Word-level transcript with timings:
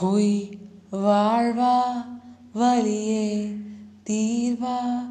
பொய் 0.00 0.50
வாழ்வா 0.92 2.04
வலியே 2.54 3.54
தீர்வா. 4.10 5.08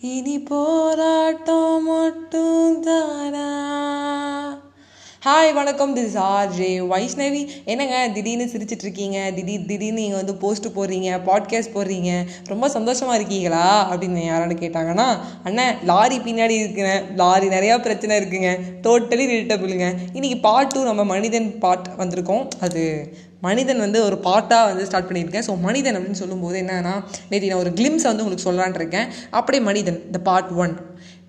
இனி 0.00 0.40
போராட்டம் 0.40 1.82
மட்டும் 1.82 2.80
தானா? 2.80 3.48
ஹாய் 5.28 5.50
வணக்கம். 5.56 5.90
திஸ் 5.96 6.14
ஆர் 6.26 6.52
ஜே 6.56 6.68
வைஷ்ணவி 6.90 7.40
என்னங்க 7.70 7.96
திடீர்னு 8.14 8.44
சிரிச்சிட்டு 8.52 8.84
இருக்கீங்க 8.86 9.18
திடீர் 9.36 9.66
திடீர்னு 9.70 10.00
நீங்கள் 10.00 10.20
வந்து 10.20 10.34
போஸ்ட்டு 10.42 10.72
போடுறீங்க 10.76 11.08
பாட்காஸ்ட் 11.26 11.74
போடுறீங்க? 11.74 12.10
ரொம்ப 12.52 12.68
சந்தோஷமாக 12.76 13.18
இருக்கீங்களா? 13.18 13.64
அப்படின்னு 13.90 14.22
யாராவது 14.24 14.56
கேட்டாங்கன்னா 14.62 15.06
அண்ணன் 15.48 15.76
லாரி 15.90 16.18
பின்னாடி 16.18 16.56
இருக்கிறேன் 16.62 17.02
லாரி 17.22 17.48
நிறையா 17.56 17.76
பிரச்சனை 17.86 18.18
இருக்குங்க. 18.20 18.52
டோட்டலி 18.86 19.26
ரிலேட்டபிளுங்க 19.32 19.88
இன்றைக்கி 20.16 20.38
பார்ட் 20.48 20.72
டூ 20.74 20.82
நம்ம 20.90 21.04
மனிதன் 21.14 21.58
பார்ட் 21.64 21.90
வந்திருக்கோம். 22.02 22.46
அது 22.60 22.84
மனிதன் 23.40 23.84
வந்து 23.84 23.98
ஒரு 24.04 24.18
பாட்டாக 24.28 24.68
வந்து 24.70 24.86
ஸ்டார்ட் 24.86 25.08
பண்ணியிருக்கேன். 25.10 25.46
ஸோ 25.48 25.52
மனிதன் 25.68 25.96
அப்படின்னு 25.96 26.22
சொல்லும்போது 26.22 26.56
என்னன்னா 26.62 26.94
நேற்று 27.30 27.50
நான் 27.52 27.64
ஒரு 27.64 27.72
கிளிம்ஸை 27.80 28.08
வந்து 28.12 28.24
உங்களுக்கு 28.24 28.48
சொல்லலான் 28.48 28.80
இருக்கேன். 28.82 29.10
அப்படியே 29.40 29.64
மனிதன் 29.70 30.00
த 30.16 30.20
பார்ட் 30.30 30.50
ஒன் 30.64 30.74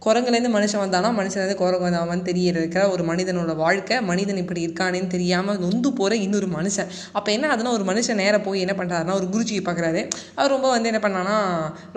குரங்குலேருந்து 0.04 0.52
மனுஷன் 0.56 0.82
வந்தானா? 0.82 1.10
மனுஷன்லேருந்து 1.18 1.56
குரங்கு 1.62 1.86
வந்தாமான்னு 1.86 2.26
தெரிய 2.28 2.52
இருக்கிற 2.52 2.82
ஒரு 2.92 3.04
மனிதனோட 3.10 3.54
வாழ்க்கை 3.62 3.96
மனிதன் 4.10 4.38
இப்படி 4.42 4.62
இருக்கானேன்னு 4.68 5.10
தெரியாமல் 5.14 5.58
நொந்து 5.64 5.90
போகிற 5.98 6.14
இன்னொரு 6.26 6.48
மனுஷன். 6.56 6.90
அப்போ 7.18 7.30
என்ன 7.36 7.46
ஆகுதுன்னா 7.50 7.74
ஒரு 7.78 7.86
மனுஷன் 7.90 8.20
நேராக 8.22 8.40
போய் 8.46 8.64
என்ன 8.66 8.74
பண்ணுறாருன்னா 8.80 9.16
ஒரு 9.20 9.28
குருஜியை 9.34 9.62
பார்க்குறாரு 9.66 10.02
அவர் 10.38 10.52
ரொம்ப 10.56 10.68
வந்து 10.76 10.90
என்ன 10.92 11.02
பண்ணானா 11.06 11.36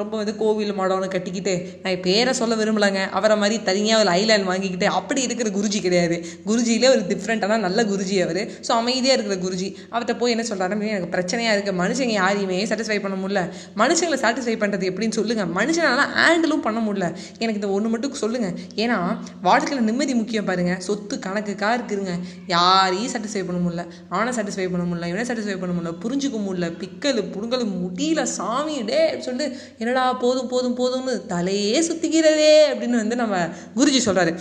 ரொம்ப 0.01 0.13
வந்து 0.21 0.35
கோவில் 0.41 0.73
மடம்னு 0.81 1.11
கட்டிக்கிட்டு 1.15 1.55
நான் 1.85 2.01
பேரை 2.07 2.33
சொல்ல 2.41 2.57
விரும்பலைங்க. 2.63 3.03
அவரை 3.21 3.37
மாதிரி 3.43 3.59
தனியாக 3.69 4.03
ஒரு 4.05 4.13
ஐலேண்ட் 4.23 4.49
வாங்கிக்கிட்டு 4.51 4.89
அப்படி 4.99 5.23
இருக்கிற 5.29 5.51
குருஜி 5.59 5.81
கிடையாது. 5.87 6.19
குருஜியிலே 6.49 6.91
ஒரு 6.95 7.05
டிஃப்ரெண்ட்டான 7.13 7.61
நல்ல 7.67 7.85
குருஜி 7.93 8.19
அவர். 8.27 8.43
ஸோ 8.69 8.73
அமைதியாக 8.81 9.17
இருக்கிற 9.19 9.39
குருஜி. 9.47 9.71
அவர்கிட்ட 9.93 10.17
போய் 10.25 10.37
என்ன 10.37 10.47
சொல்கிறாரு 10.51 10.91
எனக்கு 10.97 11.13
பிரச்சனையாக 11.17 11.55
இருக்குது 11.57 11.79
மனுஷங்க 11.85 12.17
யாரையுமே 12.21 12.61
சாட்டிஸ்ஃபை 12.73 13.01
பண்ண 13.07 13.19
முடியல. 13.23 13.45
மனுஷங்களை 13.85 14.21
சாட்டிஸ்ஃபை 14.27 14.59
பண்ணுறது 14.65 14.91
எப்படின்னு 14.93 15.19
சொல்லுங்கள் 15.21 15.51
மனுஷனால 15.61 16.11
ஹேண்டிலும் 16.21 16.67
பண்ண 16.69 16.81
முடியல. 16.89 17.09
எனக்கு 17.43 17.59
இந்த 17.63 17.71
ஒன்று 17.79 17.91
மட்டும் 17.93 18.15
சொல்லுங்கள் 18.15 18.55
ஏன்னா 18.75 18.99
வாழ்க்கையில் 19.43 19.85
நிம்மதி 19.85 20.15
முக்கியம் 20.15 20.45
பாருங்கள் 20.45 20.81
சொத்து 20.81 21.19
கணக்குக்காக 21.19 21.77
இருக்குதுங்க. 21.77 22.15
யாரையும் 22.47 23.13
சாட்டிஸ்ஃபை 23.13 23.47
பண்ண 23.47 23.61
முடியல. 23.67 23.87
அவனை 24.09 24.33
சாட்டிஸ்ஃபை 24.37 24.71
பண்ண 24.71 24.85
முடியல. 24.91 25.09
இவனை 25.09 25.25
சாட்டிஸ்ஃபை 25.27 25.61
பண்ண 25.61 25.75
முடியல. 25.75 25.93
புரிஞ்சுக்க 26.05 26.37
முடியல. 26.47 26.71
பிக்கல் 26.83 27.23
புடுங்கல் 27.35 27.67
முடியல. 27.83 28.23
சாமி 28.23 28.83
டே 28.83 29.01
அப்படின்னு 29.13 29.27
சொல்லிட்டு 29.29 29.59
என்னடா 29.79 30.13
போதும் 30.13 30.49
போதும் 30.49 30.79
போதும்னு 30.79 31.13
தலையே 31.29 31.81
சுத்திக்கிறதே 31.91 32.55
அப்படின்னு 32.73 33.01
வந்து 33.03 33.17
நம்ம 33.17 33.47
குருஜி 33.77 34.01
சொல்கிறாரு 34.05 34.39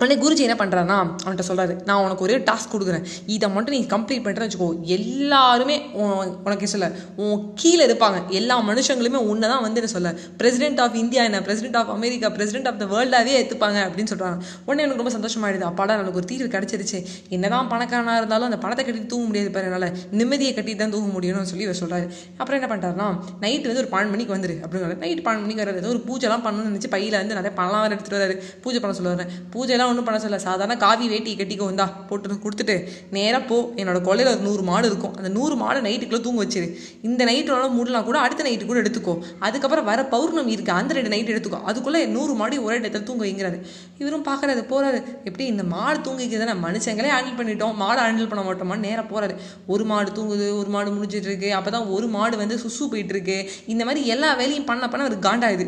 உடனே 0.00 0.16
குருஜி 0.22 0.42
என்ன 0.46 0.56
பண்ணுறாருனா 0.60 0.96
அவன்கிட்ட 1.22 1.44
சொல்கிறாரு 1.50 1.74
நான் 1.88 2.02
உனக்கு 2.06 2.24
ஒரே 2.26 2.36
டாஸ்க் 2.48 2.72
கொடுக்குறேன். 2.74 3.04
இதை 3.34 3.46
மட்டும் 3.54 3.74
நீ 3.76 3.80
கம்ப்ளீட் 3.94 4.24
பண்ணுறேன்னு 4.26 4.48
வச்சுக்கோ. 4.48 4.68
எல்லாருமே 4.96 5.76
உன் 6.02 6.32
உனக்கு 6.46 6.68
சொல்ல 6.74 6.88
உன் 7.24 7.40
கீழே 7.62 7.82
இருப்பாங்க. 7.88 8.18
எல்லா 8.40 8.56
மனுஷங்களுமே 8.70 9.20
உன்னை 9.30 9.46
தான் 9.52 9.64
வந்து 9.66 9.80
என்ன 9.82 9.92
சொல்ல 9.94 10.12
பிரசிடென்ட் 10.42 10.82
ஆஃப் 10.84 10.98
இந்தியா 11.02 11.22
என்ன 11.28 11.40
president 11.48 11.78
of 11.80 11.90
America 11.96 12.30
president 12.36 12.68
of 12.70 12.78
the 12.82 12.88
வேர்ல்டாகவே 12.94 13.34
ஏற்றுப்பாங்க 13.40 13.78
அப்படின்னு 13.86 14.12
சொல்கிறாங்க 14.12 14.38
உடனே 14.66 14.84
எனக்கு 14.84 15.02
ரொம்ப 15.02 15.14
சந்தோஷமாயிடுது. 15.16 15.66
அப்பாடா 15.70 15.96
எனக்கு 16.02 16.20
ஒரு 16.22 16.30
தீர்வு 16.32 16.48
கிடச்சிருச்சு. 16.54 17.00
என்னதான் 17.36 17.70
பணக்காரனாக 17.72 18.20
இருந்தாலும் 18.22 18.48
அந்த 18.50 18.60
பணத்தை 18.64 18.84
கட்டி 18.84 19.02
தூங்க 19.14 19.26
முடியாது 19.30 19.52
பாரு 19.56 19.68
என்னால். 19.70 19.88
நிம்மதியை 20.20 20.52
கட்டி 20.58 20.76
தான் 20.84 20.94
தூங்க 20.96 21.10
முடியும்னு 21.16 21.50
சொல்லி 21.52 21.66
இவர் 21.68 21.80
சொல்கிறாரு 21.82 22.06
அப்புறம் 22.40 22.58
என்ன 22.60 22.70
பண்ணுறாருனா 22.74 23.08
நைட்டு 23.44 23.68
வந்து 23.70 23.82
ஒரு 23.84 23.92
பன்னெண்டு 23.94 24.14
மணிக்கு 24.14 24.36
வந்துரு. 24.36 24.56
அப்படின்னு 24.64 25.02
நைட் 25.04 25.24
பன்னெண்டு 25.26 25.46
மணிக்கு 25.46 25.64
வராது 25.64 25.82
ஏதோ 25.84 25.92
ஒரு 25.96 26.02
பூஜைலாம் 26.08 26.44
பண்ணணும்னு 26.46 26.72
நினச்சி 26.72 26.92
பையில் 26.96 27.18
வந்து 27.20 27.38
நிறைய 27.40 27.54
பணம்லாம் 27.60 27.84
வேறு 27.84 27.94
எடுத்துகிட்டு 27.96 28.20
வராரு 28.20 28.36
பூஜை 28.64 28.80
பண்ண 28.84 28.96
சொல்லுவார். 29.00 29.34
பூஜைலாம் 29.54 29.87
ஒன்றும் 29.92 30.06
பண்ண 30.08 30.20
சொல்ல 30.24 30.38
சாதாரண 30.46 30.76
காவி 30.84 31.08
வேட்டி 31.14 31.32
கட்டிக்கோ 31.40 31.66
வந்தா 31.70 31.86
போட்டு 32.08 32.38
கொடுத்துட்டு 32.44 32.76
நேராக 33.16 33.42
போ. 33.50 33.58
என்னோட 33.80 34.00
கொள்ளையில் 34.08 34.32
ஒரு 34.34 34.42
நூறு 34.46 34.62
மாடு 34.70 34.86
இருக்கும். 34.90 35.14
அந்த 35.16 35.28
நூறு 35.36 35.56
மாடு 35.62 35.80
நைட்டுக்குள்ளே 35.86 36.22
தூங்க 36.26 36.44
வச்சிரு. 36.44 36.68
இந்த 37.08 37.22
நைட்டோட 37.30 37.66
மூடலாம் 37.76 38.06
கூட 38.10 38.18
அடுத்த 38.26 38.44
நைட்டு 38.48 38.66
கூட 38.70 38.78
எடுத்துக்கோ. 38.84 39.14
அதுக்கப்புறம் 39.46 39.88
வர 39.90 40.04
பௌர்ணமி 40.14 40.52
இருக்கு. 40.56 40.72
அந்த 40.80 40.94
ரெண்டு 40.98 41.12
நைட்டு 41.14 41.32
எடுத்துக்கோ. 41.34 41.60
அதுக்குள்ளே 41.70 42.02
நூறு 42.16 42.34
மாடு 42.40 42.62
ஒரே 42.66 42.78
இடத்துல 42.78 43.02
தூங்க 43.10 43.24
வைங்கிறாரு. 43.26 43.58
இவரும் 43.98 44.24
பார்க்குறாரு 44.28 44.62
போகிறாரு 44.72 44.98
எப்படி 45.28 45.46
இந்த 45.54 45.66
மாடு 45.74 45.98
தூங்கிக்குது 46.06 46.46
மனுஷங்களே 46.66 47.10
ஹேண்டில் 47.14 47.38
பண்ணிட்டோம். 47.40 47.74
மாடை 47.82 48.00
ஹேண்டில் 48.06 48.30
பண்ண 48.32 48.42
மாட்டோமான்னு 48.48 48.86
நேராக 48.88 49.06
போகிறாரு 49.12 49.34
ஒரு 49.66 49.84
மாடு 49.90 50.10
தூங்குது 50.18 50.46
ஒரு 50.60 50.70
மாடு 50.74 50.90
முடிஞ்சிட்டு 50.96 51.28
இருக்கு. 51.30 51.50
அப்போ 51.58 51.70
தான் 51.70 51.86
ஒரு 51.96 52.06
மாடு 52.14 52.36
வந்து 52.42 52.56
சுசு 52.64 52.88
போயிட்டு 52.92 53.14
இருக்கு. 53.16 53.36
இந்த 53.72 53.82
மாதிரி 53.88 54.06
எல்லா 54.14 54.30
வேலையும் 54.40 54.68
பண்ண 54.70 54.88
பண்ண 54.88 55.06
ஒரு 55.10 55.18
காண்டாயுது 55.26 55.66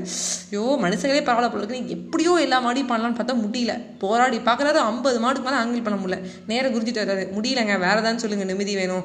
ஐயோ 0.50 0.64
மனுஷங்களே 0.84 1.22
பரவாயில்ல 1.28 1.50
போல 1.52 1.62
இருக்கு. 1.64 1.94
எப்படியோ 1.96 2.32
எல்லா 2.46 2.58
மாடியும் 2.66 2.90
பண்ணலான்னு 2.92 3.18
பார்த்தா 3.20 3.36
முடியல. 3.44 3.74
போ 4.02 4.09
போராடி 4.10 4.38
பார்க்குறாரு 4.48 4.78
ஐம்பது 4.90 5.18
மாடுக்கு 5.24 5.46
மேலே 5.48 5.58
ஆங்கில் 5.62 5.86
பண்ண 5.88 5.96
முடியல. 6.02 6.18
நேராக 6.50 6.72
குறிஞ்சிட்டு 6.74 7.02
வர்றாரு. 7.02 7.24
முடியலங்க 7.36 7.74
வேற 7.86 7.96
ஏதாவது 8.02 8.22
சொல்லுங்க 8.24 8.44
நிம்மதி 8.50 8.74
வேணும். 8.80 9.04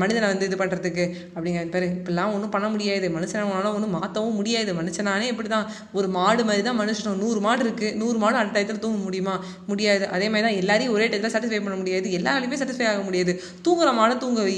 மனிதனை 0.00 0.26
வந்து 0.32 0.46
இது 0.48 0.56
பண்ணுறதுக்கு 0.62 1.04
அப்படிங்கிற 1.34 1.64
பேர் 1.74 1.86
இப்படிலாம் 1.90 2.32
ஒன்றும் 2.36 2.52
பண்ண 2.54 2.68
முடியாது. 2.74 3.06
மனுஷனால 3.16 3.72
ஒன்றும் 3.76 3.94
மாற்றவும் 3.98 4.36
முடியாது. 4.40 4.70
மனுஷனானே 4.80 5.26
இப்படி 5.32 5.48
தான் 5.48 5.66
ஒரு 5.98 6.08
மாடு 6.16 6.44
மாதிரி 6.48 6.64
தான் 6.68 6.78
மனுஷனும். 6.82 7.18
நூறு 7.22 7.40
மாடு 7.46 7.62
இருக்குது 7.66 7.94
நூறு 8.00 8.18
மாடு 8.22 8.36
அடுத்த 8.40 8.56
டயத்தில் 8.56 8.82
தூங்க 8.84 8.98
முடியுமா? 9.06 9.34
முடியாது. 9.70 10.04
அதே 10.08 10.28
மாதிரி 10.28 10.46
தான் 10.48 10.58
எல்லாரையும் 10.62 10.94
ஒரே 10.96 11.06
டயத்தில் 11.08 11.34
சாட்டிஸ்ஃபை 11.34 11.62
பண்ண 11.66 11.76
முடியாது. 11.82 12.12
எல்லாருமே 12.18 12.56
சாட்டிஸ்ஃபை 12.56 12.88
ஆக 12.92 13.02
முடியாது. 13.02 13.34
தூங்குற 13.66 13.90
மாடை 14.00 14.16
தூங்க 14.16 14.42
வை. 14.48 14.56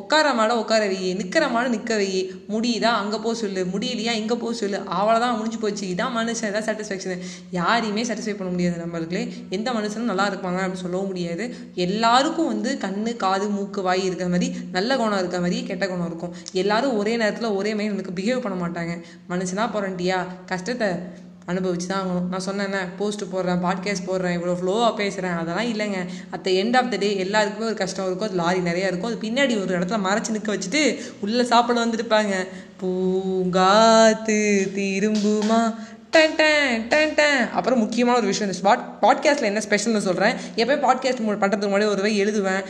உட்கார 0.00 0.32
மாடை 0.40 0.56
உட்கார 0.62 0.86
வை. 0.92 1.00
நிற்கிற 1.20 1.46
மாடை 1.48 1.68
நிற்க 1.68 1.94
வை. 1.94 2.10
முடியுதா? 2.54 2.92
அங்கே 3.02 3.18
போக 3.26 3.34
சொல்லு. 3.34 3.64
முடியலையா? 3.74 4.14
இங்கே 4.22 4.34
போக 4.34 4.52
சொல்லு. 4.52 4.80
அவ்வளோதான் 4.98 5.36
முடிஞ்சு 5.36 5.58
போச்சு. 5.58 5.86
இதான் 5.94 6.14
மனுஷன். 6.18 6.54
தான் 6.56 6.66
சாட்டிஸ்ஃபேக்ஷன் 6.68 7.22
யாரையுமே 7.50 8.04
சாட்டிஸ்ஃபை 8.08 8.36
பண்ண 8.36 8.50
முடியாது 8.50 8.76
நம்மளுக்கு 8.84 9.20
எந்த 9.50 9.68
மனுஷனும் 9.72 10.10
நல்லா 10.10 10.26
இருப்பாங்க 10.30 10.60
அப்படின்னு 10.62 10.84
சொல்லவும் 10.84 11.06
முடியாது. 11.06 11.46
எல்லாருக்கும் 11.74 12.46
வந்து 12.46 12.78
கண்ணு 12.80 13.16
காது 13.16 13.48
மூக்கு 13.48 13.82
வாய் 13.82 14.04
இருக்கிற 14.04 14.30
மாதிரி 14.30 14.50
நல்ல 14.72 14.96
குணம் 14.96 15.18
இருக்கிற 15.18 15.42
மாதிரி 15.42 15.60
கெட்ட 15.62 15.88
குணம் 15.88 16.06
இருக்கும். 16.06 16.34
எல்லாரும் 16.52 16.96
ஒரே 16.96 17.16
நேரத்தில் 17.16 17.56
ஒரே 17.60 17.72
மாதிரி 17.74 17.94
எனக்கு 17.94 18.18
பிஹேவ் 18.20 18.44
பண்ண 18.46 18.58
மாட்டாங்க. 18.64 18.94
மனுஷனா 19.30 19.66
போகிறண்டியா 19.76 20.20
கஷ்டத்தை 20.46 20.90
அனுபவிச்சு 21.52 21.86
தான் 21.86 22.00
ஆகணும். 22.00 22.26
நான் 22.32 22.44
சொன்னேன்னே 22.46 22.80
போஸ்ட் 22.98 23.22
போடுறேன் 23.32 23.62
பாட்காஸ்ட் 23.64 24.06
போடுறேன் 24.06 24.34
இவ்வளோ 24.38 24.54
ஃப்ளோவாக 24.58 24.96
பேசுகிறேன் 24.96 25.36
அதெல்லாம் 25.36 25.68
இல்லைங்க. 25.72 26.00
At 26.30 26.42
the 26.42 26.50
end 26.50 26.76
of 26.76 26.90
the 26.90 26.96
day 26.96 27.16
எல்லாருக்குமே 27.16 27.66
ஒரு 27.66 27.74
கஷ்டம் 27.74 28.06
இருக்கும். 28.06 28.28
அது 28.28 28.36
லாரி 28.36 28.58
நிறையா 28.58 28.90
இருக்கும். 28.90 29.10
அது 29.10 29.22
பின்னாடி 29.28 29.54
ஒரு 29.62 29.78
இடத்துல 29.78 30.00
மறைச்சு 30.08 30.30
நிற்க 30.30 30.56
வச்சுட்டு 30.56 30.82
உள்ளே 31.20 31.44
சாப்பிட 31.44 31.84
வந்துருப்பாங்க. 31.84 32.34
பூங்காத்து 32.82 34.38
திரும்புமா? 34.78 35.62
டன் 36.14 36.36
டன் 36.40 36.86
டன் 36.92 37.14
டன். 37.18 37.40
அப்புறம் 37.58 37.80
முக்கியமான 37.84 38.18
ஒரு 38.20 38.28
விஷயம் 38.30 38.48
இந்த 38.48 38.58
ஸ்பாட் 38.60 38.84
பாட்காஸ்ட்டில் 39.02 39.50
என்ன 39.50 39.62
ஸ்பெஷல்னு 39.66 40.04
சொல்கிறேன் 40.08 40.36
எப்போயும் 40.60 40.84
பாட்காஸ்ட் 40.86 41.24
பண்ணுறதுக்கு 41.42 41.72
முன்னாடி 41.72 41.88
ஒரு 41.90 41.98
தடவை 41.98 42.12
எழுதுவேன். 42.24 42.62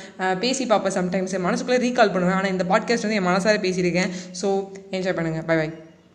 பேசி 0.45 0.67
பார்ப்பேன் 0.73 0.97
சம்டைம்ஸ் 0.99 1.37
மனசுக்குள்ளே 1.49 1.83
ரீகால் 1.87 2.15
பண்ணுவேன். 2.15 2.39
ஆனால் 2.39 2.55
இந்த 2.55 2.67
பாட்காஸ்ட் 2.73 3.07
வந்து 3.09 3.21
என் 3.21 3.31
மனசார 3.31 3.61
பேசியிருக்கேன். 3.67 4.13
ஸோ 4.43 4.51
என்ஜாய் 4.97 5.19
பண்ணுங்கள் 5.21 5.47
பை 5.51 5.57
பை 5.63 5.69